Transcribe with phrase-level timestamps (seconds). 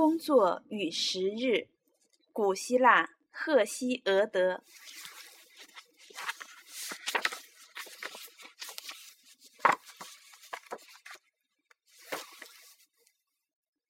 [0.00, 1.68] 工作与时日，
[2.32, 4.64] 古希腊赫西俄德。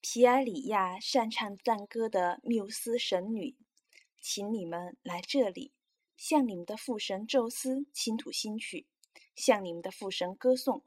[0.01, 3.54] 皮埃里亚擅长赞歌的缪斯神女，
[4.21, 5.71] 请你们来这里，
[6.17, 8.85] 向你们的父神宙斯倾吐新曲，
[9.37, 10.83] 向你们的父神歌颂。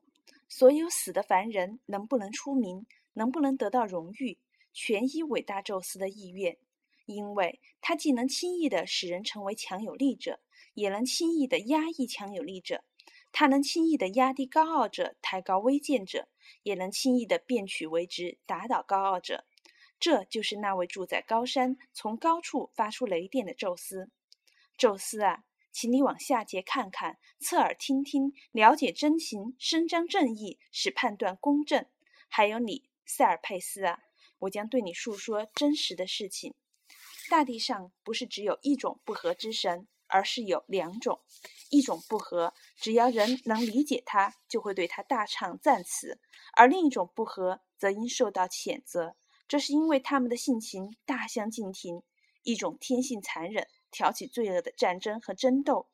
[0.50, 4.38] 所有死的凡人能不能出名，能不能得到荣誉？
[4.74, 6.58] 全依伟大宙斯的意愿，
[7.06, 10.40] 因为他既能轻易地使人成为强有力者，
[10.74, 12.80] 也能轻易地压抑强有力者；
[13.32, 16.28] 他能轻易地压低高傲者，抬高微贱者，
[16.64, 19.46] 也能轻易地变曲为直，打倒高傲者。
[20.00, 24.10] 这就是那位住在高山、从高处发出雷电的宙斯。
[24.76, 31.86] 宙斯啊，请你往下界看看，侧耳听听，了解真情，伸张正义，使判断公正。
[32.28, 34.00] 还有你，塞尔佩斯啊！
[34.44, 36.54] 我将对你述说真实的事情。
[37.30, 41.22] 大地上不是只有一种不和之神，而是有两种。
[41.70, 46.20] 一种不和，只要人能理解它，就会对它大唱赞词；
[46.56, 49.16] 而另一种不和，则应受到谴责。
[49.48, 52.04] 这是因为他们的性情大相径庭。
[52.44, 55.88] 一种天性残忍、挑起罪恶的战争和争斗，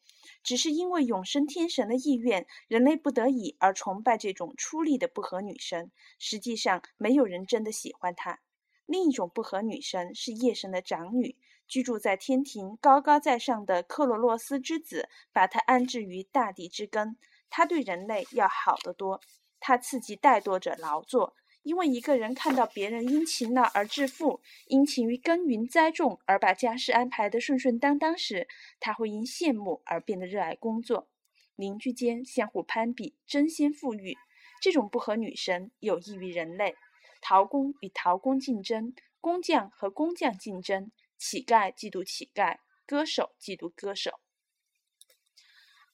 [0.43, 5.91] 只是因为永生天神的意愿，人类不得已而崇拜这种出力的不和女神。
[6.17, 8.39] 实际上，没有人真的喜欢她。
[8.85, 17.15] 另一种不和女神是夜神的长女，居住在天庭高高在上的克罗洛斯之子把她安置于大地之根。
[17.49, 19.21] 她对人类要好得多。
[19.59, 21.35] 她刺激怠惰者劳作，
[21.69, 28.47] 因为一个人看到别人因勤劳而致富，因勤于耕耘栽种而把家事安排得顺顺当当时，
[28.79, 31.07] 他会因羡慕而变得热爱工作。
[31.55, 34.17] 邻居间相互攀比，争先富裕，
[34.59, 36.75] 这种不和女神有益于人类。
[37.21, 44.19] 陶工与陶工竞争，工匠和工匠竞争，乞丐嫉妒乞丐，歌手嫉妒歌手。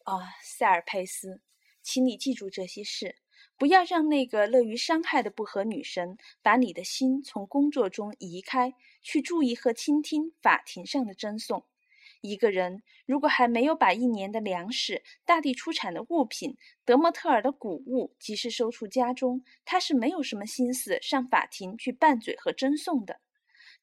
[0.06, 1.42] 啊，塞尔佩斯，
[1.84, 3.18] 请你记住这些事，
[3.58, 11.66] 不要让那个乐于伤害的不和女神把你的心从工作中移开，去注意和倾听法庭上的争讼。
[12.22, 23.20] 一个人如果还没有把一年的粮食、大地出产的物品、德莫特尔的谷物及时收出家中，他是没有什么心思上法庭去拌嘴和争讼的。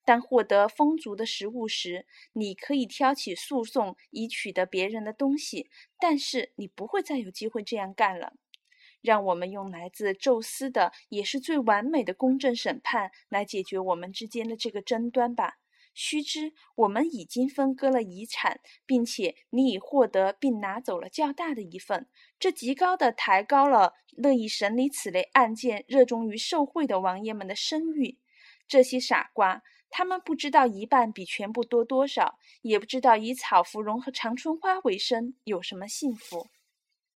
[0.05, 8.33] 当获得丰足的食物时，你可以挑起诉讼以取得别人的东西，但是你不会再有机会这样干了。
[9.03, 15.57] 让我们用来自宙斯的也是最完美的公正审判来解决我们之间的这个争端吧。
[15.93, 22.07] 须知，我们已经分割了遗产，并且你已获得并拿走了较大的一份，
[22.39, 28.17] 这极高的抬高了乐意审理此类案件、热衷于受贿的王爷们的声誉。
[28.67, 36.47] 这些傻瓜，他们不知道一半比全部多多少，也不知道以草芙蓉和长春花为生有什么幸福。